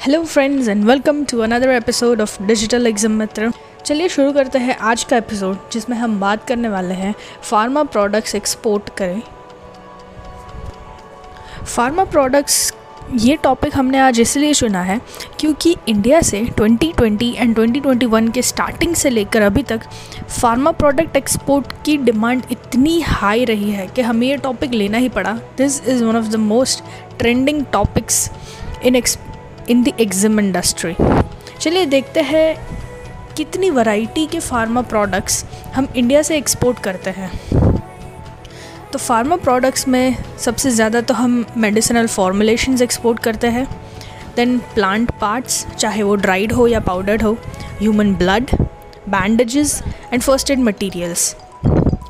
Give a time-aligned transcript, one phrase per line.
[0.00, 3.50] Hello friends and welcome to another episode of digital exam मित्र
[3.86, 8.34] चलिए शुरू करते हैं आज का एपिसोड जिसमें हम बात करने वाले हैं फार्मा प्रोडक्ट्स
[8.34, 9.20] एक्सपोर्ट करें।
[11.66, 12.72] फार्मा प्रोडक्ट्स
[13.14, 15.00] ये टॉपिक हमने आज इसलिए चुना है
[15.40, 19.80] क्योंकि इंडिया से 2020 एंड 2021 के स्टार्टिंग से लेकर अभी तक
[20.40, 25.08] फार्मा प्रोडक्ट एक्सपोर्ट की डिमांड इतनी हाई रही है कि हमें ये टॉपिक लेना ही
[25.08, 26.84] पड़ा। This is one of the most
[27.18, 28.30] trending topics
[28.84, 28.96] in
[29.70, 30.94] in the exam industry
[31.60, 32.56] चलिए देखते हैं
[33.36, 37.30] कितनी वैरायटी के फार्मा प्रोडक्ट्स हम इंडिया से एक्सपोर्ट करते हैं।
[38.92, 43.66] तो फार्मा प्रोडक्ट्स में सबसे ज़्यादा तो हम मेडिसिनल फॉर्मुलेशंस एक्सपोर्ट करते हैं।
[44.36, 47.32] देन प्लांट पार्ट्स चाहे वो ड्राइड हो या पाउडर्ड हो
[47.80, 48.50] human blood
[49.08, 51.34] bandages and first aid materials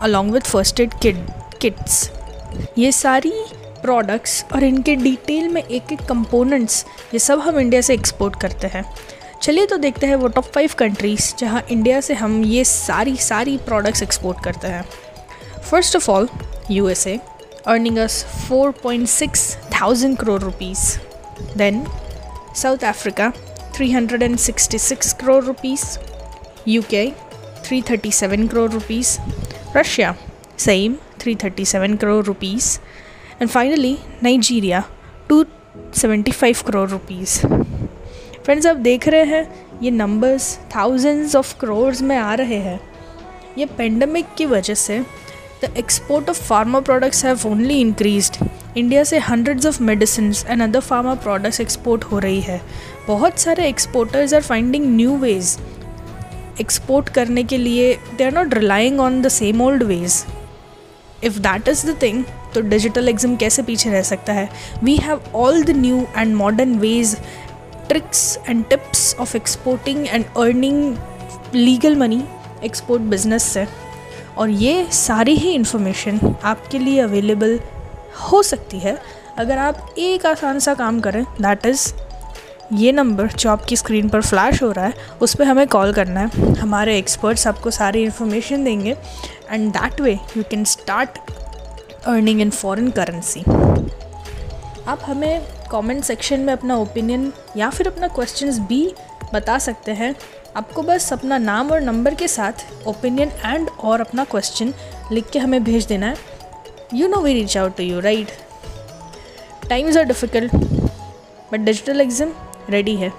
[0.02, 1.26] along with first aid kit
[1.60, 2.10] kits
[2.78, 3.32] ये सारी
[3.82, 8.66] प्रोडक्ट्स और इनके डिटेल में एक एक कंपोनेंट्स ये सब हम इंडिया से एक्सपोर्ट करते
[8.66, 8.84] हैं।
[9.42, 13.56] चलिए तो देखते हैं वो टॉप फाइव कंट्रीज़ जहाँ इंडिया से हम ये सारी सारी
[13.66, 14.84] प्रोडक्ट्स एक्सपोर्ट करते हैं।
[15.70, 16.28] First of all
[16.70, 17.18] U S A
[17.66, 20.98] earning us four point six thousand crore rupees
[21.58, 21.84] then
[22.56, 23.30] South Africa
[23.76, 25.84] three hundred and sixty six crore rupees
[26.68, 27.10] U K
[27.64, 29.18] three thirty seven crore rupees
[29.76, 30.14] Russia
[30.58, 32.78] same three thirty seven crore rupees
[33.40, 34.82] and finally Nigeria
[35.28, 35.44] two
[35.96, 37.38] seventy five crore rupees
[38.44, 42.80] friends आप देख रहे हैं, ये numbers thousands of crores में आ रहे हैं।
[43.58, 44.98] ये pandemic की वजह से
[45.62, 48.36] the export of pharma products have only increased
[48.76, 52.60] India से hundreds of medicine and other pharma products export हो रही है।
[53.06, 55.56] बहुत सारे exporters are finding new ways
[56.60, 60.24] export करने के लिए। They are not relying on the same old ways
[61.24, 64.48] if that is the thing तो डिजिटल एग्ज़ाम कैसे पीछे रह सकता है?
[64.84, 67.16] We have all the new and modern ways
[67.88, 70.96] tricks and tips of exporting and earning
[71.54, 72.22] legal money
[72.64, 73.66] export business से।
[74.38, 77.58] और ये सारी ही इंफॉर्मेशन आपके लिए अवेलेबल
[78.22, 78.98] हो सकती है।
[79.38, 81.92] अगर आप एक आसान सा काम करें दैट इज़
[82.72, 86.20] ये नंबर जो आपकी स्क्रीन पर फ्लैश हो रहा है, उस पर हमें कॉल करना
[86.20, 88.96] है। हमारे एक्सपर्ट्स आपको सारी इन्फॉर्मेशन देंगे।
[89.50, 91.18] And that way you can start
[92.06, 93.40] earning in foreign currency
[94.88, 98.82] आप हमें कमेंट सेक्शन में अपना ओपिनियन या फिर अपना क्वेश्चंस भी
[99.34, 100.14] बता सकते हैं।
[100.56, 104.72] आपको बस अपना नाम और नंबर के साथ ओपिनियन एंड और अपना क्वेश्चन
[105.12, 106.16] लिख के हमें भेज देना है।
[106.94, 108.30] You know we reach out to you right
[109.68, 110.54] times are difficult
[111.52, 112.32] but digital exam
[112.70, 113.12] ready है।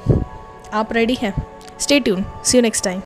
[0.74, 1.34] आप रेडी हैं?
[1.80, 3.00] Stay tune see you next time